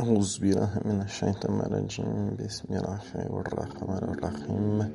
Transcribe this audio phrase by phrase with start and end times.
[0.00, 4.92] أعوذ بالله من الشيطان الرجيم بسم الله الرحمن الرحيم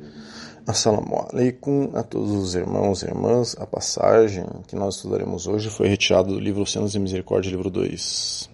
[0.67, 3.55] Assalamu alaikum a todos os irmãos e irmãs.
[3.59, 8.49] A passagem que nós estudaremos hoje foi retirada do livro Oceanos e Misericórdia, livro 2.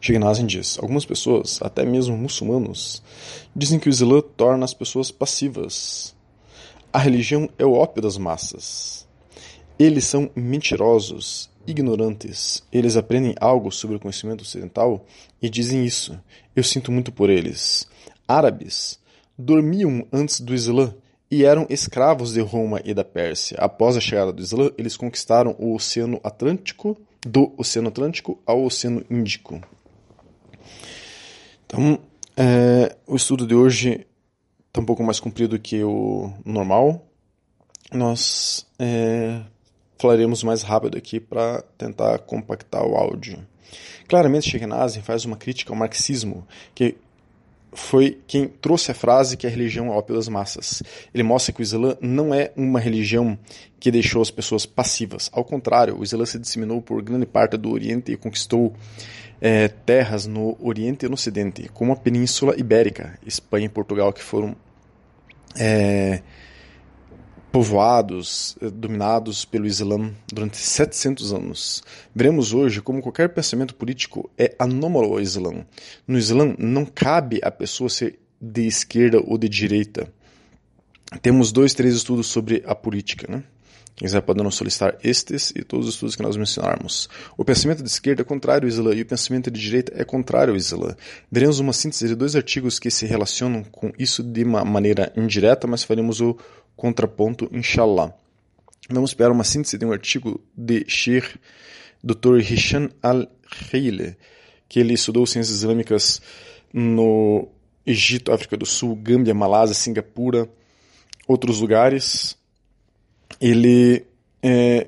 [0.00, 3.02] Shignazen diz: Algumas pessoas, até mesmo muçulmanos,
[3.54, 6.14] dizem que o Islã torna as pessoas passivas.
[6.92, 9.06] A religião é o ópio das massas.
[9.79, 12.63] Eles são mentirosos ignorantes.
[12.71, 15.05] Eles aprendem algo sobre o conhecimento ocidental
[15.41, 16.19] e dizem isso.
[16.53, 17.87] Eu sinto muito por eles.
[18.27, 18.99] Árabes
[19.37, 20.93] dormiam antes do Islã
[21.31, 23.57] e eram escravos de Roma e da Pérsia.
[23.59, 29.05] Após a chegada do Islã, eles conquistaram o Oceano Atlântico, do Oceano Atlântico ao Oceano
[29.09, 29.61] Índico.
[31.65, 31.99] Então,
[32.35, 34.07] é, o estudo de hoje
[34.67, 37.05] está um pouco mais comprido que o normal.
[37.91, 39.41] Nós é,
[39.99, 43.45] falaremos mais rápido aqui para tentar compactar o áudio.
[44.07, 46.95] Claramente, Shekhinazin faz uma crítica ao marxismo, que
[47.71, 50.81] foi quem trouxe a frase que a religião é ópio das massas.
[51.13, 53.37] Ele mostra que o Islã não é uma religião
[53.79, 55.29] que deixou as pessoas passivas.
[55.31, 58.73] Ao contrário, o Islã se disseminou por grande parte do Oriente e conquistou
[59.39, 64.23] é, terras no Oriente e no Ocidente, como a Península Ibérica, Espanha e Portugal, que
[64.23, 64.55] foram
[65.57, 66.21] é,
[67.51, 71.83] povoados, eh, dominados pelo Islã durante 700 anos.
[72.13, 75.65] Veremos hoje como qualquer pensamento político é anômalo ao Islã.
[76.07, 80.11] No Islã não cabe a pessoa ser de esquerda ou de direita.
[81.21, 83.43] Temos dois, três estudos sobre a política, né?
[83.99, 87.09] Quem quiser pode nos solicitar estes e todos os estudos que nós mencionarmos.
[87.35, 90.53] O pensamento de esquerda é contrário ao Islã e o pensamento de direita é contrário
[90.53, 90.95] ao Islã.
[91.29, 95.67] Veremos uma síntese de dois artigos que se relacionam com isso de uma maneira indireta,
[95.67, 96.37] mas faremos o
[96.79, 98.13] contraponto, inshallah.
[98.89, 101.37] Vamos pegar uma síntese de um artigo de Sheikh
[102.01, 102.39] Dr.
[102.39, 104.15] Hisham al-Khaile,
[104.67, 106.21] que ele estudou ciências islâmicas
[106.73, 107.49] no
[107.85, 110.49] Egito, África do Sul, Gâmbia, Malásia, Singapura,
[111.27, 112.37] outros lugares.
[113.41, 114.05] Ele
[114.41, 114.87] é,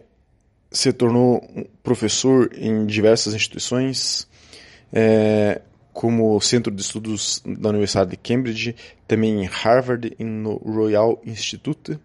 [0.72, 1.41] se tornou
[1.84, 4.28] professor em diversas instituições,
[4.94, 5.62] é,
[5.94, 8.75] como Centro de Estudos da Universidade de Cambridge,
[9.07, 12.00] também em Harvard e no Royal Institute.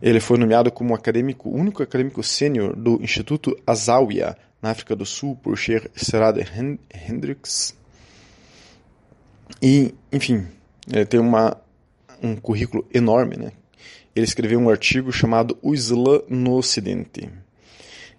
[0.00, 5.36] Ele foi nomeado como acadêmico, único acadêmico sênior do Instituto Azawiya, na África do Sul,
[5.36, 6.38] por Sheikh Serad
[7.08, 7.76] Hendricks.
[9.60, 10.46] E, enfim,
[10.90, 11.56] ele tem uma,
[12.22, 13.52] um currículo enorme, né?
[14.14, 17.28] Ele escreveu um artigo chamado O Islã no Ocidente.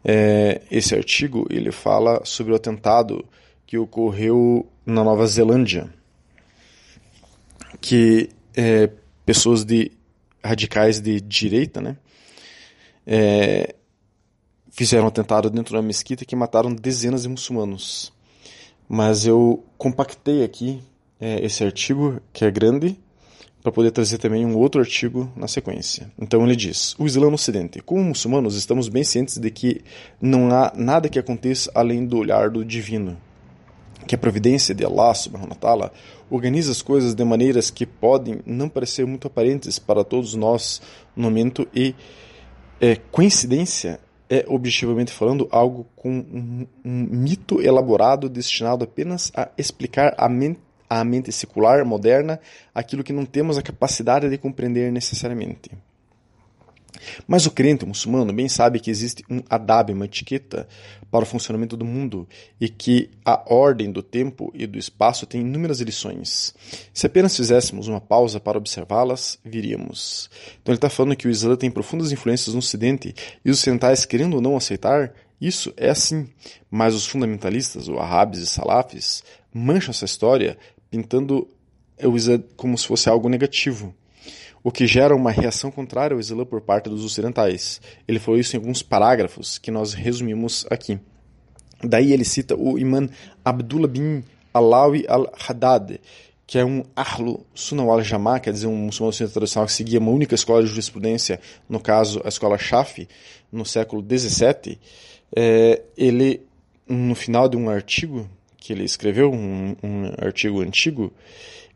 [0.04, 3.26] É, esse artigo ele fala sobre o atentado
[3.74, 5.92] que ocorreu na Nova Zelândia,
[7.82, 8.88] que é,
[9.26, 9.92] pessoas de
[10.44, 11.98] radicais de direita, né,
[13.08, 13.74] é,
[14.70, 18.14] fizeram um atentado dentro da mesquita que mataram dezenas de muçulmanos.
[18.88, 20.80] Mas eu compactei aqui
[21.20, 22.96] é, esse artigo, que é grande,
[23.64, 26.12] para poder trazer também um outro artigo na sequência.
[26.20, 27.82] Então ele diz: O Islã no Ocidente.
[27.82, 29.82] Como muçulmanos, estamos bem cientes de que
[30.22, 33.18] não há nada que aconteça além do olhar do divino
[34.04, 35.92] que a providência de Allah subhanahu wa ta'ala
[36.30, 40.82] organiza as coisas de maneiras que podem não parecer muito aparentes para todos nós
[41.16, 41.96] no momento e
[42.82, 44.00] é, coincidência
[44.30, 50.28] é objetivamente falando algo com um, um mito elaborado destinado apenas a explicar a
[50.90, 52.40] à mente secular moderna
[52.74, 55.72] aquilo que não temos a capacidade de compreender necessariamente.
[57.28, 60.68] Mas o crente muçulmano bem sabe que existe um adab, uma etiqueta
[61.12, 62.28] para o funcionamento do mundo
[62.60, 66.54] e que a ordem do tempo e do espaço tem inúmeras lições.
[66.94, 70.30] Se apenas fizéssemos uma pausa para observá-las, viríamos.
[70.62, 74.06] Então ele está falando que o Islã tem profundas influências no Ocidente e os ocidentais,
[74.06, 76.28] querendo ou não aceitar, isso é assim.
[76.70, 79.24] Mas os fundamentalistas, o Wahhabis e Salafis,
[79.54, 80.58] mancham essa história
[80.90, 81.48] pintando
[82.02, 83.94] o Islã como se fosse algo negativo
[84.64, 87.82] o que gera uma reação contrária ao Islã por parte dos ocidentais.
[88.08, 90.98] Ele falou isso em alguns parágrafos que nós resumimos aqui.
[91.84, 93.10] Daí ele cita o imã
[93.44, 94.24] Abdullah bin
[94.54, 96.00] Alawi al-Haddad,
[96.48, 100.36] que é um Ahlu Sunnah al-Jama, quer dizer, um muçulmano tradicional que seguia uma única
[100.36, 103.08] escola de jurisprudência, no caso a escola Shafi,
[103.52, 104.80] no século XVII.
[105.36, 106.42] É, ele,
[106.88, 111.12] no final de um artigo que ele escreveu, um, um artigo antigo,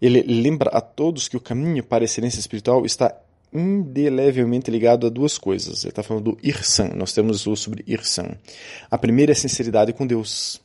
[0.01, 3.15] ele lembra a todos que o caminho para a excelência espiritual está
[3.53, 5.83] indelevelmente ligado a duas coisas.
[5.83, 6.89] Ele está falando do Irsan.
[6.95, 8.35] Nós temos estudo sobre Irsan.
[8.91, 10.61] A primeira é a sinceridade com Deus.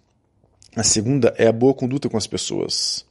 [0.76, 3.06] A segunda é a boa conduta com as pessoas.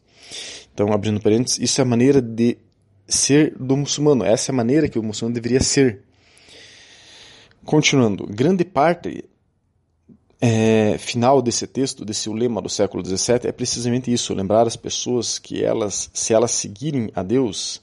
[0.73, 2.57] Então, abrindo parênteses, isso é a maneira de
[3.07, 4.23] ser do muçulmano.
[4.23, 6.01] Essa é a maneira que o muçulmano deveria ser.
[7.63, 9.25] Continuando, grande parte
[10.43, 15.37] é, final desse texto, desse lema do século XVII, é precisamente isso: lembrar as pessoas
[15.37, 17.79] que elas, se elas seguirem a Deus,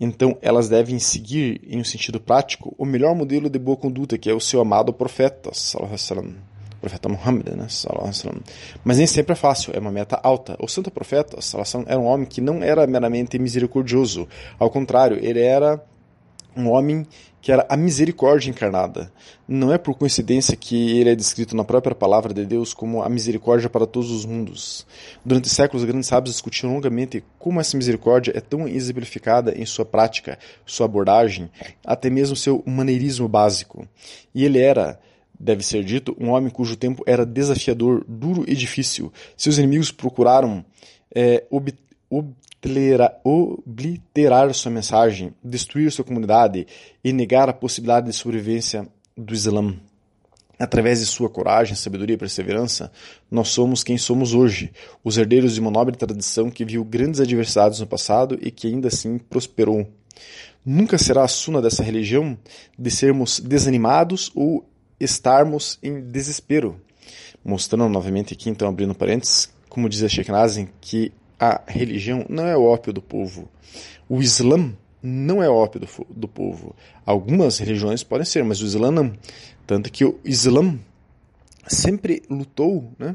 [0.00, 4.30] então elas devem seguir, em um sentido prático, o melhor modelo de boa conduta, que
[4.30, 7.66] é o seu amado profeta, o profeta Muhammad, né,
[8.82, 10.56] mas nem sempre é fácil, é uma meta alta.
[10.60, 11.38] O santo profeta
[11.86, 14.26] era um homem que não era meramente misericordioso,
[14.58, 15.78] ao contrário, ele era
[16.58, 17.06] um homem
[17.40, 19.12] que era a misericórdia encarnada.
[19.46, 23.08] Não é por coincidência que ele é descrito na própria palavra de Deus como a
[23.08, 24.84] misericórdia para todos os mundos.
[25.24, 29.84] Durante séculos, os grandes sábios discutiram longamente como essa misericórdia é tão exemplificada em sua
[29.84, 31.48] prática, sua abordagem,
[31.86, 33.86] até mesmo seu maneirismo básico.
[34.34, 34.98] E ele era,
[35.38, 39.12] deve ser dito, um homem cujo tempo era desafiador, duro e difícil.
[39.36, 40.64] Seus inimigos procuraram
[41.14, 41.88] é, obter
[43.24, 46.66] obliterar sua mensagem, destruir sua comunidade
[47.02, 49.74] e negar a possibilidade de sobrevivência do Islã.
[50.58, 52.90] Através de sua coragem, sabedoria e perseverança,
[53.30, 54.72] nós somos quem somos hoje,
[55.04, 58.88] os herdeiros de uma nobre tradição que viu grandes adversidades no passado e que ainda
[58.88, 59.86] assim prosperou.
[60.66, 62.36] Nunca será a suna dessa religião
[62.76, 64.68] de sermos desanimados ou
[64.98, 66.80] estarmos em desespero.
[67.44, 72.46] Mostrando novamente aqui, então, abrindo parênteses, como diz a Sheikh Nazim, que a religião não
[72.46, 73.48] é o ópio do povo.
[74.08, 76.74] O Islã não é ópio do, do povo.
[77.06, 79.12] Algumas religiões podem ser, mas o Islã não.
[79.66, 80.78] Tanto que o Islã
[81.66, 83.14] sempre lutou, né?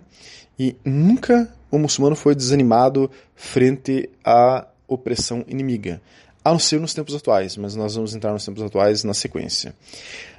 [0.58, 6.02] E nunca o muçulmano foi desanimado frente à opressão inimiga.
[6.46, 9.74] A não ser nos tempos atuais, mas nós vamos entrar nos tempos atuais na sequência.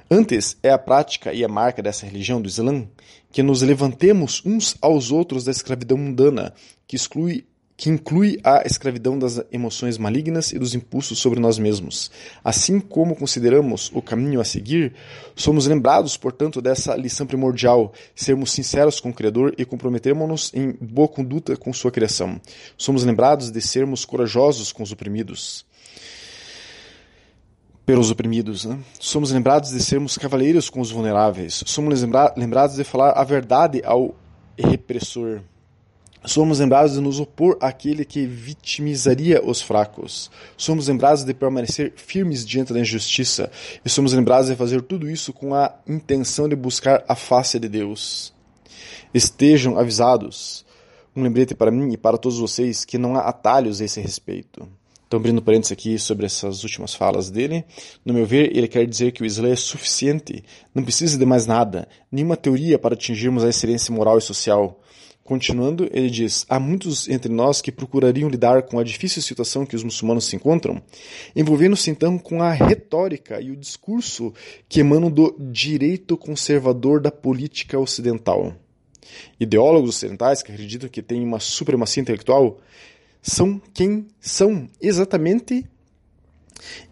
[0.09, 2.87] Antes, é a prática e a marca dessa religião do Islã
[3.31, 6.53] que nos levantemos uns aos outros da escravidão mundana,
[6.87, 7.45] que exclui
[7.77, 12.09] que inclui a escravidão das emoções malignas e dos impulsos sobre nós mesmos.
[12.43, 14.93] Assim como consideramos o caminho a seguir,
[15.35, 21.07] somos lembrados, portanto, dessa lição primordial, sermos sinceros com o Criador e comprometermos-nos em boa
[21.07, 22.39] conduta com sua criação.
[22.77, 25.65] Somos lembrados de sermos corajosos com os oprimidos.
[27.85, 28.79] Pelos oprimidos, né?
[28.99, 31.61] Somos lembrados de sermos cavaleiros com os vulneráveis.
[31.67, 34.15] Somos lembra lembrados de falar a verdade ao
[34.57, 35.41] repressor
[36.25, 40.31] Somos lembrados de nos opor àquele que vitimizaria os fracos.
[40.57, 43.51] Somos lembrados de permanecer firmes diante da injustiça.
[43.83, 47.69] E somos lembrados de fazer tudo isso com a intenção de buscar a face de
[47.69, 48.33] Deus.
[49.13, 50.65] Estejam avisados.
[51.15, 54.67] Um lembrete para mim e para todos vocês que não há atalhos a esse respeito.
[55.03, 57.63] Estou abrindo parênteses aqui sobre essas últimas falas dele.
[58.03, 60.43] No meu ver, ele quer dizer que o Islã é suficiente,
[60.73, 64.81] não precisa de mais nada, nenhuma teoria para atingirmos a excelência moral e social.
[65.25, 69.75] Continuando, ele diz: Há muitos entre nós que procurariam lidar com a difícil situação que
[69.75, 70.79] os muçulmanos se encontram,
[71.35, 74.31] envolvendo-se então com a retórica e o discurso
[74.69, 78.53] que emanam do direito conservador da política ocidental.
[79.39, 82.59] Ideólogos ocidentais que acreditam que têm uma supremacia intelectual
[83.19, 85.65] são quem são exatamente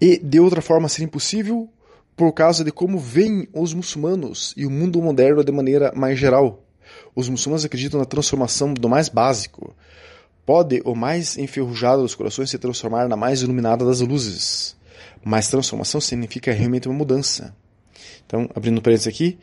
[0.02, 1.70] e de outra forma seria impossível
[2.16, 6.64] por causa de como veem os muçulmanos e o mundo moderno de maneira mais geral.
[7.16, 9.76] Os muçulmanos acreditam na transformação do mais básico.
[10.46, 14.76] Pode o mais enferrujado dos corações se transformar na mais iluminada das luzes.
[15.24, 17.56] Mas transformação significa realmente uma mudança.
[18.26, 19.38] Então, abrindo parênteses aqui,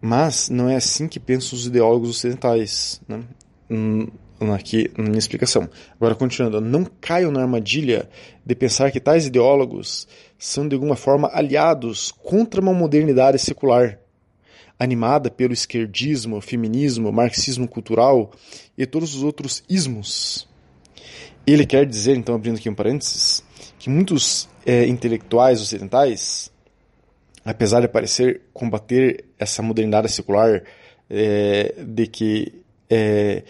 [0.00, 3.00] mas não é assim que pensam os ideólogos ocidentais.
[3.08, 3.22] Né?
[3.70, 4.06] Hum,
[4.54, 5.68] aqui na minha explicação.
[5.96, 8.08] Agora, continuando, não caiam na armadilha
[8.44, 10.06] de pensar que tais ideólogos
[10.38, 13.98] são de alguma forma aliados contra uma modernidade secular
[14.78, 18.30] animada pelo esquerdismo, feminismo, marxismo cultural
[18.76, 20.48] e todos os outros ismos.
[21.46, 23.42] Ele quer dizer, então, abrindo aqui um parênteses,
[23.78, 26.52] que muitos é, intelectuais ocidentais,
[27.44, 30.62] apesar de parecer combater essa modernidade secular,
[31.08, 32.52] é, de que
[32.90, 33.42] é,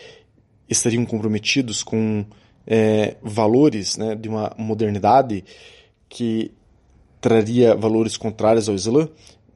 [0.68, 2.24] estariam comprometidos com
[2.66, 5.44] é, valores né, de uma modernidade
[6.08, 6.52] que
[7.20, 9.08] traria valores contrários ao Islã,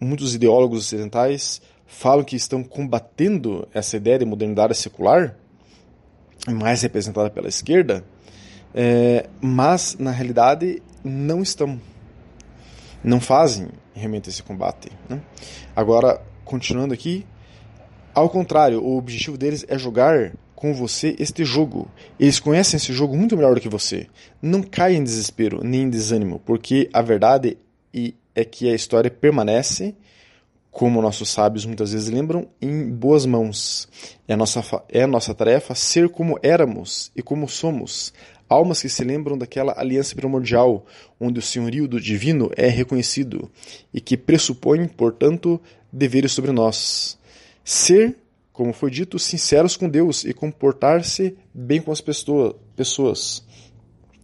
[0.03, 5.37] muitos ideólogos ocidentais falam que estão combatendo essa ideia de modernidade secular,
[6.49, 8.05] mais representada pela esquerda,
[8.75, 11.81] é, mas na realidade não estão,
[13.05, 14.91] não fazem realmente esse combate.
[15.09, 15.21] Né?
[15.77, 17.27] Agora, continuando aqui,
[18.15, 21.89] ao contrário, o objetivo deles é jogar com você este jogo.
[22.19, 24.07] Eles conhecem esse jogo muito melhor do que você.
[24.41, 27.59] Não caia em desespero nem em desânimo, porque a verdade
[28.35, 29.95] é que a história permanece,
[30.71, 33.89] como nossos sábios muitas vezes lembram, em boas mãos.
[34.27, 38.13] É nossa, é nossa tarefa ser como éramos e como somos,
[38.49, 40.87] almas que se lembram daquela aliança primordial,
[41.21, 43.51] onde o senhorio do divino é reconhecido
[43.93, 45.61] e que pressupõe, portanto,
[45.93, 47.19] deveres sobre nós.
[47.65, 48.17] Ser
[48.53, 53.43] como foi dito, sinceros com Deus e comportar-se bem com as pessoas.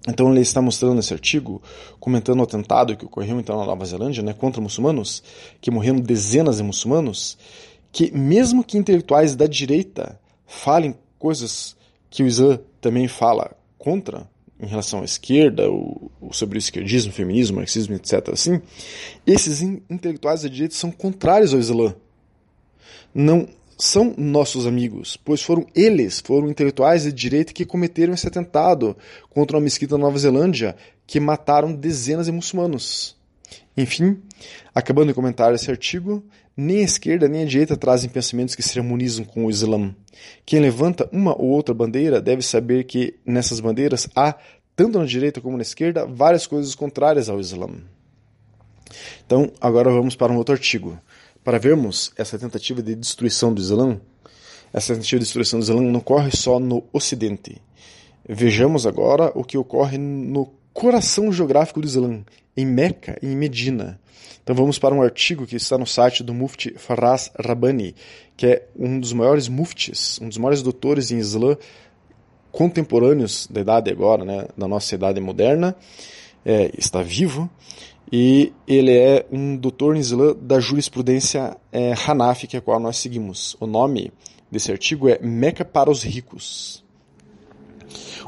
[0.07, 1.61] Então ele está mostrando nesse artigo,
[1.99, 5.23] comentando o atentado que ocorreu então na Nova Zelândia, né, contra muçulmanos,
[5.61, 7.37] que morreram dezenas de muçulmanos,
[7.91, 11.77] que mesmo que intelectuais da direita falem coisas
[12.11, 14.29] que o Islã também fala contra,
[14.61, 18.31] em relação à esquerda, ou, ou sobre o esquerdismo, feminismo, marxismo, etc.
[18.33, 18.61] Assim,
[19.27, 21.95] esses intelectuais da direita são contrários ao Islã.
[23.15, 28.97] Não são nossos amigos, pois foram eles, foram intelectuais de direita que cometeram esse atentado
[29.31, 30.75] contra uma mesquita na Nova Zelândia,
[31.07, 33.17] que mataram dezenas de muçulmanos.
[33.77, 34.21] Enfim,
[34.75, 36.25] acabando de comentar esse artigo,
[36.57, 39.95] nem a esquerda nem a direita trazem pensamentos que se harmonizam com o Islã.
[40.45, 44.35] Quem levanta uma ou outra bandeira deve saber que nessas bandeiras há,
[44.75, 47.69] tanto na direita como na esquerda, várias coisas contrárias ao Islã.
[49.25, 50.99] Então, agora vamos para um outro artigo.
[51.49, 53.99] Para vermos essa tentativa de destruição do Islã,
[54.71, 57.57] essa tentativa de destruição do Islã não ocorre só no Ocidente.
[58.29, 62.23] Vejamos agora o que ocorre no coração geográfico do Islã,
[62.55, 63.99] em Meca e em Medina.
[64.45, 67.95] Então vamos para um artigo que está no site do Mufti Faraz Rabbani,
[68.37, 71.57] que é um dos maiores muftis, um dos maiores doutores em Islã
[72.53, 75.75] contemporâneos da idade agora, né, da nossa idade moderna,
[76.45, 77.49] é, está vivo,
[78.11, 82.81] e ele é um doutor em Islã da jurisprudência é, Hanafi, que é a qual
[82.81, 83.57] nós seguimos.
[83.61, 84.13] O nome
[84.51, 86.85] desse artigo é Meca para os Ricos.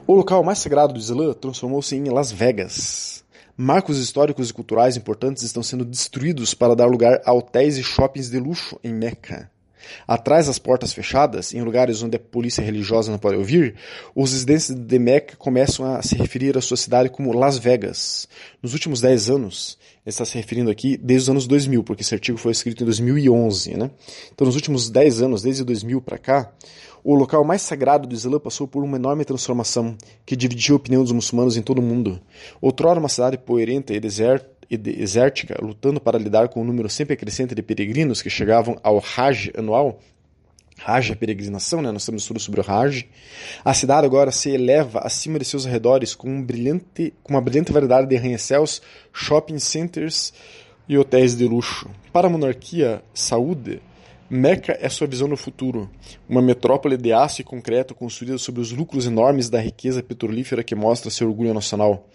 [0.07, 3.25] O local mais sagrado do Islã transformou-se em Las Vegas.
[3.57, 8.31] Marcos históricos e culturais importantes estão sendo destruídos para dar lugar a hotéis e shoppings
[8.31, 9.51] de luxo em Meca.
[10.07, 13.75] Atrás das portas fechadas, em lugares onde a polícia religiosa não pode ouvir,
[14.15, 18.29] os residentes de Meca começam a se referir à sua cidade como Las Vegas.
[18.63, 22.15] Nos últimos 10 anos, ele está se referindo aqui desde os anos 2000, porque esse
[22.15, 23.77] artigo foi escrito em 2011.
[23.77, 23.91] Né?
[24.33, 26.53] Então, nos últimos 10 anos, desde 2000 para cá,
[27.03, 29.97] o local mais sagrado do Islã passou por uma enorme transformação
[30.27, 32.21] que dividiu a opinião dos muçulmanos em todo o mundo.
[32.61, 34.01] Outrora uma cidade poerenta e
[34.77, 39.03] desértica, lutando para lidar com o um número sempre crescente de peregrinos que chegavam ao
[39.17, 40.01] Hajj anual,
[40.85, 41.91] Hajj é peregrinação, né?
[41.91, 43.07] nós temos estudo sobre o Hajj.
[43.65, 47.73] A cidade agora se eleva acima de seus arredores com, um brilhante, com uma brilhante
[47.73, 48.81] variedade de arranha-céus,
[49.13, 50.33] shopping centers
[50.89, 51.91] e hotéis de luxo.
[52.13, 53.83] Para a monarquia saúde,
[54.29, 55.91] Meca é sua visão no futuro,
[56.29, 60.75] uma metrópole de aço e concreto construída sobre os lucros enormes da riqueza petrolífera que
[60.75, 62.09] mostra seu orgulho nacional.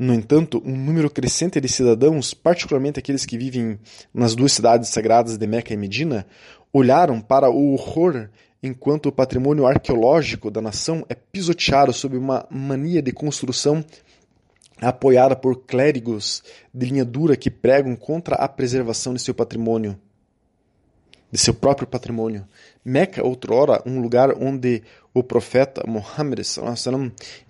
[0.00, 3.78] No entanto, um número crescente de cidadãos, particularmente aqueles que vivem
[4.14, 6.26] nas duas cidades sagradas de Meca e Medina,
[6.72, 8.30] olharam para o horror
[8.62, 13.84] enquanto o patrimônio arqueológico da nação é pisoteado sob uma mania de construção
[14.80, 16.42] apoiada por clérigos
[16.72, 20.00] de linha dura que pregam contra a preservação de seu patrimônio
[21.30, 22.46] de seu próprio patrimônio.
[22.84, 24.82] Meca, outrora, um lugar onde
[25.14, 26.40] o profeta Muhammad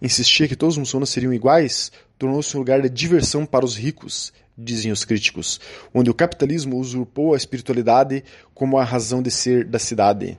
[0.02, 4.30] insistia que todos os muçulmanos seriam iguais, tornou-se um lugar de diversão para os ricos,
[4.56, 5.58] dizem os críticos,
[5.94, 8.22] onde o capitalismo usurpou a espiritualidade
[8.52, 10.38] como a razão de ser da cidade.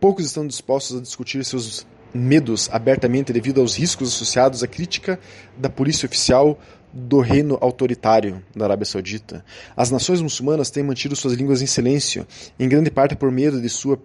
[0.00, 5.20] Poucos estão dispostos a discutir seus medos abertamente devido aos riscos associados à crítica
[5.54, 6.58] da polícia oficial
[6.90, 9.44] do reino autoritário da Arábia Saudita.
[9.76, 12.26] As nações muçulmanas têm mantido suas línguas em silêncio,
[12.58, 14.00] em grande parte por medo de sua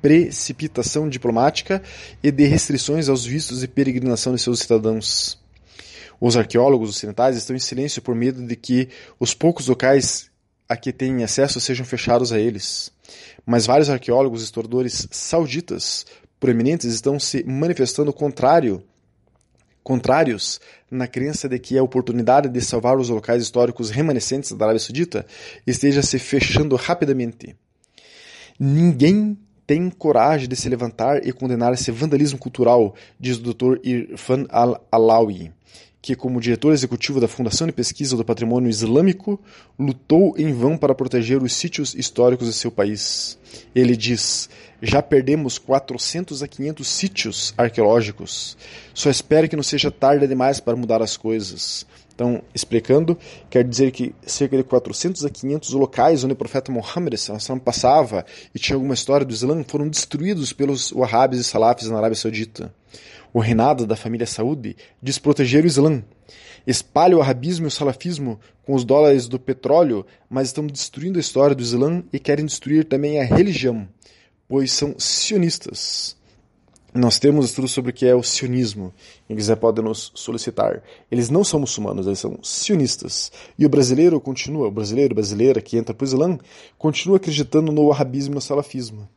[0.00, 1.82] precipitação diplomática
[2.22, 5.41] e de restrições aos vistos de peregrinação de seus cidadãos.
[6.24, 8.88] Os arqueólogos ocidentais estão em silêncio por medo de que
[9.18, 10.30] os poucos locais
[10.68, 12.92] a que têm acesso sejam fechados a eles.
[13.44, 16.06] Mas vários arqueólogos e historiadores sauditas
[16.38, 18.84] proeminentes estão se manifestando contrário
[19.82, 24.78] contrários na crença de que a oportunidade de salvar os locais históricos remanescentes da Arábia
[24.78, 25.26] Saudita
[25.66, 27.56] esteja se fechando rapidamente.
[28.60, 29.36] Ninguém
[29.66, 33.80] tem coragem de se levantar e condenar esse vandalismo cultural, diz o Dr.
[33.82, 35.52] Irfan Al-Alawi,
[36.02, 39.40] que, como diretor executivo da Fundação de Pesquisa do Patrimônio Islâmico,
[39.78, 43.38] lutou em vão para proteger os sítios históricos de seu país.
[43.72, 44.50] Ele diz:
[44.82, 48.56] já perdemos 400 a 500 sítios arqueológicos.
[48.92, 51.86] Só espero que não seja tarde demais para mudar as coisas.
[52.14, 53.16] Então, explicando,
[53.48, 57.14] quer dizer que cerca de 400 a 500 locais onde o profeta Muhammad
[57.64, 62.16] passava e tinha alguma história do Islã foram destruídos pelos wahhabis e salafis na Arábia
[62.16, 62.74] Saudita.
[63.32, 66.02] O reinado da família Saúde diz proteger o Islã.
[66.66, 71.20] Espalha o arabismo e o salafismo com os dólares do petróleo, mas estão destruindo a
[71.20, 73.88] história do Islã e querem destruir também a religião
[74.52, 76.14] pois são sionistas.
[76.94, 78.92] Nós temos estudos sobre o que é o sionismo.
[79.26, 80.82] Quem quiser pode nos solicitar.
[81.10, 83.32] Eles não são muçulmanos, eles são sionistas.
[83.58, 86.38] E o brasileiro continua, o brasileiro, brasileira que entra para o Islã,
[86.76, 89.08] continua acreditando no wahhabismo e no salafismo.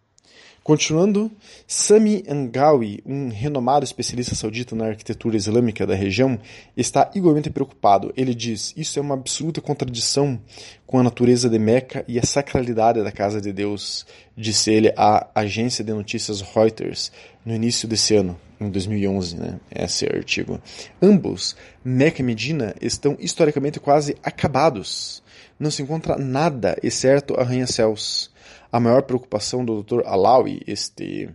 [0.65, 1.31] Continuando,
[1.67, 6.39] Sami Angawi, um renomado especialista saudita na arquitetura islâmica da região,
[6.75, 8.11] está igualmente preocupado.
[8.17, 10.41] Ele diz: Isso é uma absoluta contradição
[10.87, 15.27] com a natureza de Meca e a sacralidade da Casa de Deus, disse ele à
[15.35, 17.11] agência de notícias Reuters
[17.45, 19.59] no início desse ano, em 2011, né?
[19.69, 20.59] Esse é o artigo.
[20.99, 25.21] Ambos, Meca e Medina, estão historicamente quase acabados.
[25.59, 28.33] Não se encontra nada, exceto arranha-céus.
[28.75, 30.01] A maior preocupação do Dr.
[30.05, 31.29] Alawi, este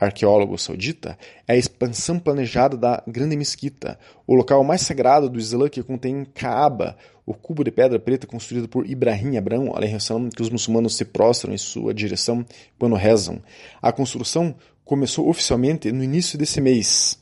[0.00, 5.68] arqueólogo saudita, é a expansão planejada da Grande Mesquita, o local mais sagrado do Islã
[5.68, 10.40] que contém Kaaba, o cubo de pedra preta construído por Ibrahim Abrão, a relação que
[10.40, 12.42] os muçulmanos se prostram em sua direção
[12.78, 13.42] quando rezam.
[13.82, 17.18] A construção começou oficialmente no início desse mês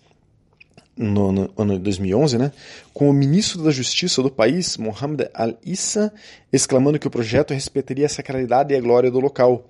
[0.97, 2.53] no, no, ano de 2011, né,
[2.95, 6.13] com o ministro da Justiça do país, Mohamed Al-Issa,
[6.53, 9.69] exclamando que o projeto respeitaria a sacralidade e a glória do local,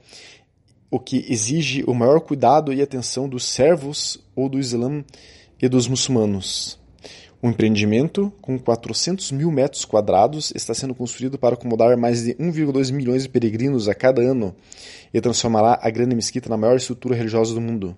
[0.91, 5.05] o que exige o maior cuidado e atenção dos servos ou do Islã
[5.61, 6.79] e dos muçulmanos.
[7.43, 12.91] O empreendimento, com 400 mil metros quadrados, está sendo construído para acomodar mais de 1,2
[12.91, 14.57] milhões de peregrinos a cada ano
[15.13, 17.95] e transformará a grande mesquita na maior estrutura religiosa do mundo.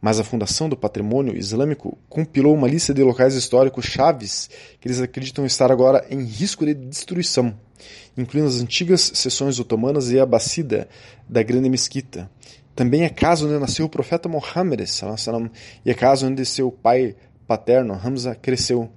[0.00, 5.00] Mas a Fundação do Patrimônio Islâmico compilou uma lista de locais históricos chaves que eles
[5.00, 7.54] acreditam estar agora em risco de destruição,
[8.18, 10.88] incluindo as antigas seções otomanas e a Bacida
[11.28, 12.28] da grande mesquita.
[12.74, 14.84] Também a casa onde nasceu o profeta Mohammed
[15.84, 17.14] e a casa onde seu pai
[17.50, 18.88] paterno, Hamza, cresceu.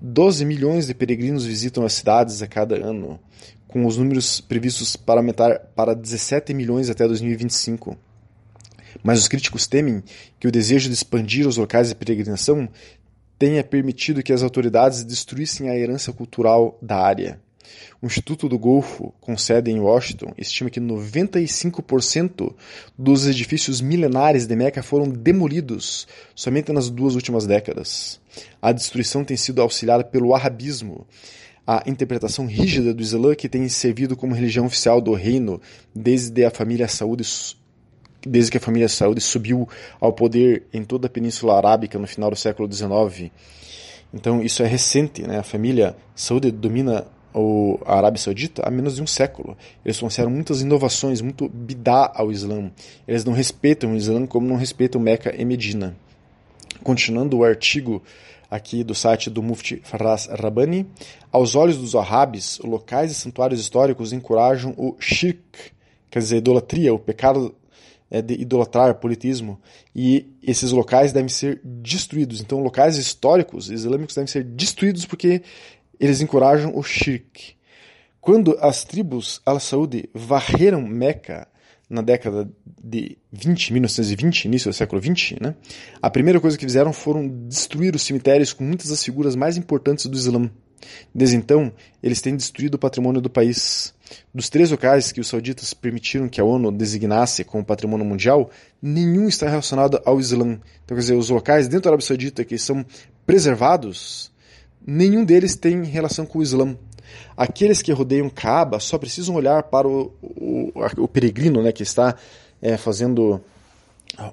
[0.00, 3.20] 12 milhões de peregrinos visitam as cidades a cada ano,
[3.68, 7.94] com os números previstos para aumentar para 17 milhões até 2025.
[9.02, 10.02] Mas os críticos temem
[10.38, 12.66] que o desejo de expandir os locais de peregrinação
[13.38, 17.38] tenha permitido que as autoridades destruíssem a herança cultural da área.
[18.02, 22.54] O Instituto do Golfo, com sede em Washington, estima que 95%
[22.98, 28.20] dos edifícios milenares de Meca foram demolidos somente nas duas últimas décadas.
[28.60, 31.06] A destruição tem sido auxiliada pelo arabismo,
[31.66, 35.60] a interpretação rígida do Islã que tem servido como religião oficial do reino
[35.94, 37.24] desde a família Saúde
[38.22, 39.68] desde que a família Saúde subiu
[40.00, 43.30] ao poder em toda a Península Arábica no final do século XIX.
[44.12, 45.38] Então isso é recente, né?
[45.38, 49.56] A família Saúde domina o, a Arábia Saudita há menos de um século.
[49.84, 52.70] Eles trouxeram muitas inovações, muito bidá ao Islã.
[53.06, 55.96] Eles não respeitam o Islã como não respeitam Meca e Medina.
[56.82, 58.02] Continuando o artigo
[58.50, 60.86] aqui do site do Mufti Faraz Rabbani,
[61.30, 65.40] aos olhos dos Wahhabis, locais e santuários históricos encorajam o shirk,
[66.10, 67.54] quer dizer, idolatria, o pecado
[68.10, 69.60] é, de idolatrar, politismo,
[69.94, 72.40] e esses locais devem ser destruídos.
[72.40, 75.42] Então, locais históricos islâmicos devem ser destruídos porque
[76.00, 77.54] eles encorajam o shirk.
[78.20, 81.46] Quando as tribos al-Saudi varreram Meca
[81.88, 82.48] na década
[82.82, 85.54] de 20, 1920, início do século 20, né,
[86.00, 90.06] a primeira coisa que fizeram foram destruir os cemitérios com muitas das figuras mais importantes
[90.06, 90.50] do Islã.
[91.14, 93.92] Desde então, eles têm destruído o patrimônio do país.
[94.34, 99.28] Dos três locais que os sauditas permitiram que a ONU designasse como patrimônio mundial, nenhum
[99.28, 100.58] está relacionado ao Islã.
[100.84, 102.84] Então, quer dizer, os locais dentro da Arábia Saudita que são
[103.26, 104.29] preservados
[104.86, 106.76] nenhum deles tem relação com o Islã.
[107.36, 112.14] Aqueles que rodeiam Kaaba só precisam olhar para o, o, o peregrino né, que está
[112.60, 113.40] é, fazendo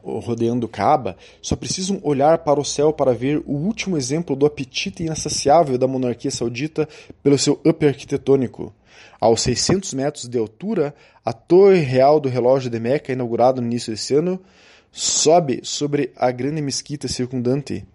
[0.03, 5.03] rodeando Kaaba, só precisam olhar para o céu para ver o último exemplo do apetite
[5.03, 6.87] insaciável da monarquia saudita
[7.21, 8.73] pelo seu up arquitetônico.
[9.19, 13.91] Aos 600 metros de altura, a Torre Real do Relógio de Meca, inaugurada no início
[13.91, 14.39] desse ano,
[14.91, 17.85] sobe sobre a grande mesquita circundante,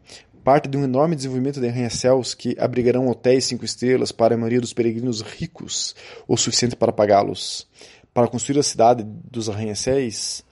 [0.45, 4.61] parte de um enorme desenvolvimento de arranha-céus que abrigarão hotéis cinco estrelas para a maioria
[4.61, 5.95] dos peregrinos ricos,
[6.27, 7.67] o suficiente para pagá-los.
[8.13, 10.45] Para construir a cidade dos arranha-céus,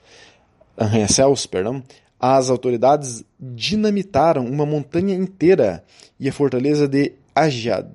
[0.77, 1.83] arranha-céus, perdão,
[2.19, 5.83] as autoridades dinamitaram uma montanha inteira
[6.19, 7.89] e a fortaleza de Ajiad,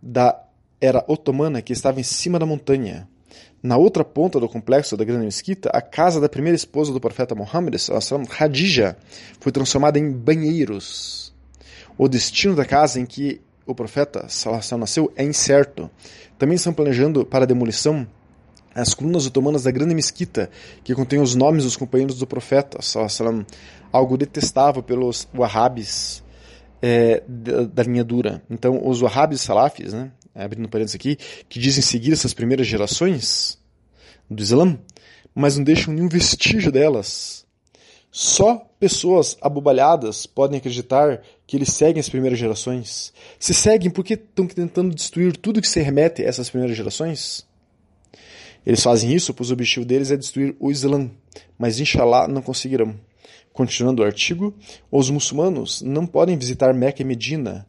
[0.00, 0.42] da
[0.80, 3.08] era otomana que estava em cima da montanha.
[3.62, 7.34] Na outra ponta do complexo da Grande Mesquita, a casa da primeira esposa do profeta
[7.34, 7.74] Muhammad,
[8.38, 8.96] Hadija,
[9.40, 11.34] foi transformada em banheiros.
[11.98, 15.90] O destino da casa em que o profeta Salassalam nasceu é incerto.
[16.38, 18.06] Também estão planejando para a demolição
[18.74, 20.50] as colunas otomanas da grande mesquita,
[20.84, 23.44] que contém os nomes dos companheiros do profeta Salassalam,
[23.90, 26.22] algo detestável pelos wahhabis
[26.82, 28.42] é, da, da, linha dura.
[28.50, 30.12] Então, os wahhabis salafis, né,
[30.44, 31.16] abrindo parênteses aqui,
[31.48, 33.58] que dizem seguir essas primeiras gerações
[34.30, 34.78] do Islã,
[35.34, 37.46] mas não deixam nenhum vestígio delas
[38.18, 43.12] só pessoas abobalhadas podem acreditar que eles seguem as primeiras gerações.
[43.38, 47.46] Se seguem porque estão tentando destruir tudo que se remete a essas primeiras gerações?
[48.64, 51.10] Eles fazem isso pois o objetivo deles é destruir o Islã,
[51.58, 52.98] mas inshallah não conseguirão.
[53.52, 54.54] Continuando o artigo,
[54.90, 57.66] os muçulmanos não podem visitar Meca e Medina.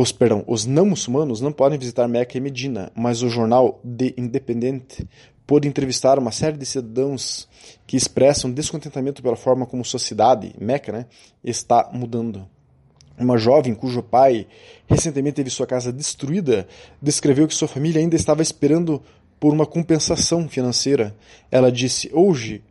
[0.00, 4.14] Os, perdão, os não muçulmanos não podem visitar Meca e Medina, mas o jornal The
[4.16, 5.00] Independent
[5.44, 7.48] pôde entrevistar uma série de cidadãos
[7.84, 11.06] que expressam descontentamento pela forma como sua cidade, Meca, né,
[11.42, 12.48] está mudando.
[13.18, 14.46] Uma jovem cujo pai
[14.86, 16.68] recentemente teve sua casa destruída
[17.02, 19.02] descreveu que sua família ainda estava esperando
[19.40, 21.12] por uma compensação financeira.
[21.50, 22.62] Ela disse: Hoje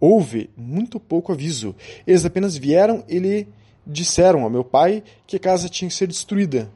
[0.00, 1.76] houve muito pouco aviso.
[2.06, 3.46] Eles apenas vieram e
[3.86, 6.70] disseram ao meu pai que a casa tinha que ser destruída.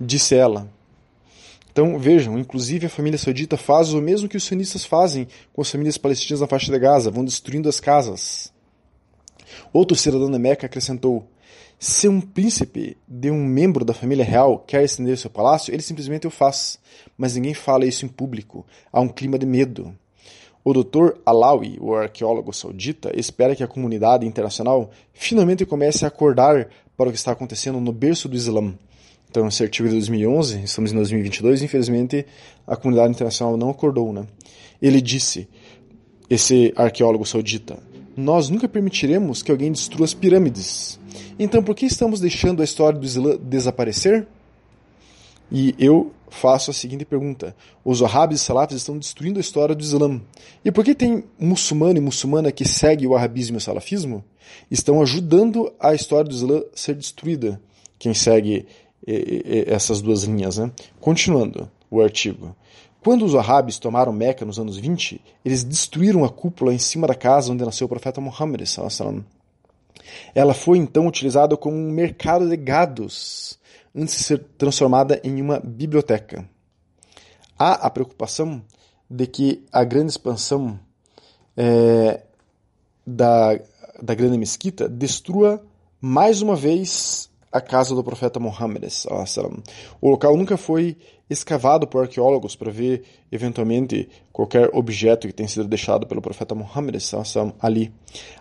[0.00, 0.70] Disse ela.
[1.70, 5.70] Então vejam, inclusive a família saudita faz o mesmo que os sionistas fazem com as
[5.70, 8.52] famílias palestinas na faixa de Gaza, vão destruindo as casas.
[9.72, 11.28] Outro cidadão da Meca acrescentou:
[11.78, 16.26] se um príncipe de um membro da família real quer estender seu palácio, ele simplesmente
[16.26, 16.78] o faz.
[17.16, 18.66] Mas ninguém fala isso em público.
[18.92, 19.96] Há um clima de medo.
[20.68, 21.14] O Dr.
[21.24, 27.10] Alawi, o arqueólogo saudita, espera que a comunidade internacional finalmente comece a acordar para o
[27.10, 28.74] que está acontecendo no berço do Islã.
[29.30, 32.26] Então, esse artigo de 2011, estamos em 2022, infelizmente
[32.66, 34.12] a comunidade internacional não acordou.
[34.12, 34.26] Né?
[34.82, 35.48] Ele disse,
[36.28, 37.78] esse arqueólogo saudita,
[38.14, 41.00] nós nunca permitiremos que alguém destrua as pirâmides.
[41.38, 44.26] Então, por que estamos deixando a história do Islã desaparecer?
[45.50, 49.82] E eu faço a seguinte pergunta: os Wahhabis e Salafis estão destruindo a história do
[49.82, 50.20] Islã.
[50.64, 54.24] E por que tem muçulmano e muçulmana que segue o Wahhabismo e o Salafismo?
[54.70, 57.60] Estão ajudando a história do Islã ser destruída.
[57.98, 58.66] Quem segue
[59.66, 60.58] essas duas linhas.
[60.58, 60.70] Né?
[61.00, 62.54] Continuando o artigo.
[63.00, 67.14] Quando os Wahhabis tomaram Meca nos anos 20, eles destruíram a cúpula em cima da
[67.14, 68.62] casa onde nasceu o profeta Muhammad.
[70.34, 73.57] Ela foi então utilizada como um mercado de gados
[73.94, 76.48] antes de ser transformada em uma biblioteca.
[77.58, 78.62] Há a preocupação
[79.10, 80.78] de que a grande expansão
[81.56, 82.22] é,
[83.06, 83.58] da,
[84.02, 85.62] da grande mesquita destrua
[86.00, 88.84] mais uma vez a casa do profeta Muhammad.
[90.00, 90.96] O local nunca foi
[91.28, 96.96] escavado por arqueólogos para ver eventualmente qualquer objeto que tenha sido deixado pelo profeta Muhammad
[97.60, 97.92] ali.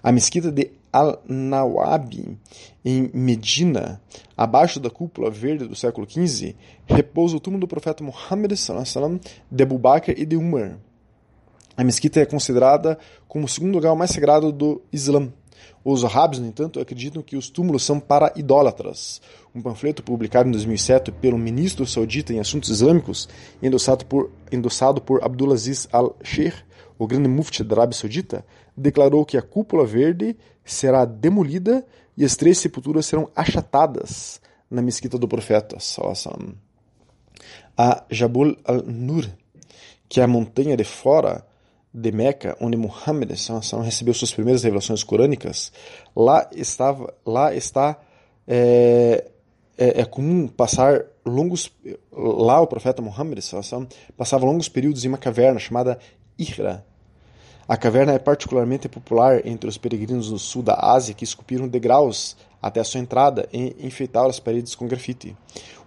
[0.03, 2.37] A mesquita de Al-Nawabi,
[2.83, 4.01] em Medina,
[4.35, 8.51] abaixo da cúpula verde do século XV, repousa o túmulo do profeta Muhammad
[9.51, 10.77] de Abu Bakr e de Umar.
[11.75, 12.97] A mesquita é considerada
[13.27, 15.31] como o segundo lugar mais sagrado do Islã.
[15.83, 19.21] Os Wahhabis, no entanto, acreditam que os túmulos são para idólatras.
[19.53, 23.29] Um panfleto publicado em 2007 pelo ministro saudita em assuntos islâmicos,
[23.61, 26.57] endossado por, endossado por Abdulaziz al-Sheikh,
[26.97, 28.43] o grande mufti da Arábia Saudita,
[28.77, 31.83] declarou que a cúpula verde será demolida
[32.15, 35.77] e as três sepulturas serão achatadas na mesquita do profeta.
[37.75, 39.25] A Jabul al-Nur,
[40.07, 41.45] que é a montanha de fora
[41.93, 43.31] de Meca, onde Muhammad
[43.83, 45.71] recebeu suas primeiras revelações corânicas,
[46.15, 47.99] lá estava, lá está
[48.47, 49.31] é,
[49.77, 51.71] é, é comum passar longos
[52.11, 53.39] lá o profeta Muhammad
[54.15, 55.99] passava longos períodos em uma caverna chamada
[56.37, 56.85] Ihra.
[57.67, 62.37] A caverna é particularmente popular entre os peregrinos do sul da Ásia que esculpiram degraus
[62.61, 65.35] até a sua entrada e enfeitaram as paredes com grafite.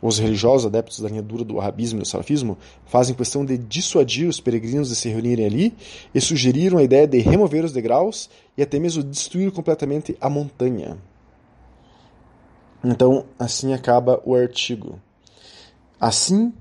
[0.03, 4.29] Os religiosos adeptos da linha dura do arabismo e do salafismo fazem questão de dissuadir
[4.29, 5.75] os peregrinos de se reunirem ali
[6.15, 10.99] e sugeriram a ideia de remover os degraus e até mesmo destruir completamente a montanha.
[12.85, 15.01] Então, assim acaba o artigo.
[15.99, 16.53] Assim,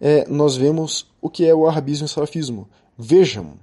[0.00, 2.68] é, nós vemos o que é o arabismo e o salafismo.
[2.96, 3.54] Vejam,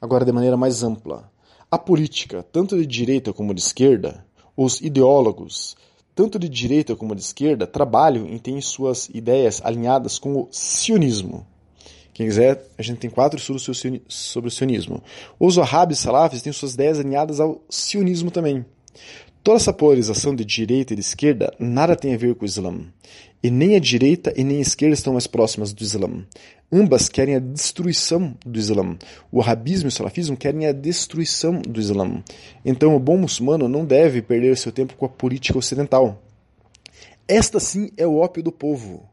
[0.00, 1.30] agora de maneira mais ampla,
[1.70, 4.24] a política, tanto de direita como de esquerda,
[4.56, 5.76] os ideólogos,
[6.14, 11.46] tanto de direita como de esquerda, trabalham e têm suas ideias alinhadas com o sionismo.
[12.12, 13.62] Quem quiser, a gente tem quatro estudos
[14.08, 15.02] sobre o sionismo.
[15.38, 18.66] Os wahhabis salafis têm suas ideias alinhadas ao sionismo também.
[19.42, 22.78] Toda essa polarização de direita e de esquerda nada tem a ver com o Islã.
[23.42, 26.26] E nem a direita e nem a esquerda estão mais próximas do Islã.
[26.70, 28.98] Ambas querem a destruição do Islã.
[29.32, 32.22] O wahhabismo e o salafismo querem a destruição do Islã.
[32.62, 36.22] Então o bom muçulmano não deve perder seu tempo com a política ocidental.
[37.26, 39.08] Esta sim é o ópio do povo.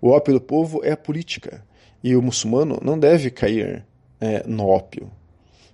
[0.00, 1.62] O ópio do povo é a política.
[2.02, 3.84] E o muçulmano não deve cair
[4.18, 5.10] é, no ópio.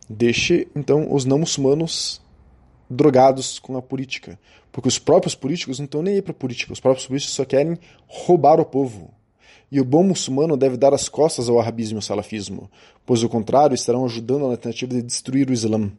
[0.08, 2.20] Deixe, então, os não muçulmanos
[2.90, 4.38] drogados com a política.
[4.72, 7.78] Porque os próprios políticos não estão nem aí para política, os próprios políticos só querem
[8.06, 9.10] roubar o povo.
[9.70, 12.68] E o bom muçulmano deve dar as costas ao arabismo e ao salafismo,
[13.06, 15.90] pois o contrário estarão ajudando na tentativa de destruir o Islã.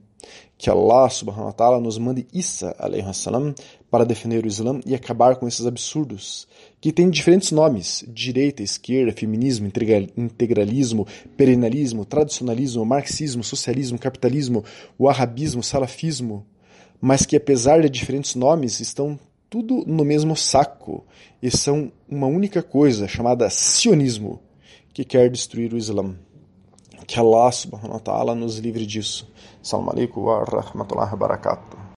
[0.57, 2.75] Que Allah subhanahu wa ta'ala nos mande Isa
[3.13, 3.55] salam
[3.89, 6.47] para defender o Islã e acabar com esses absurdos,
[6.79, 9.67] que têm diferentes nomes: direita, esquerda, feminismo,
[10.15, 14.63] integralismo, perennialismo, tradicionalismo, marxismo, socialismo, capitalismo,
[14.97, 16.45] o arabismo, salafismo,
[17.01, 21.03] mas que apesar de diferentes nomes estão tudo no mesmo saco
[21.41, 24.39] e são uma única coisa chamada sionismo,
[24.93, 26.15] que quer destruir o Islã.
[27.07, 29.27] Que Allah subhanahu wa ta'ala nos livre disso.
[29.61, 31.80] Salam alaikum wa rahmatullahi wa barakatuh.